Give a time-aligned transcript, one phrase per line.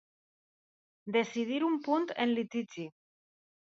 [1.19, 2.93] Decidir un punt en litigi.